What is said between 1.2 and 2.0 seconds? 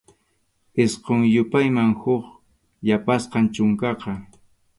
yupayman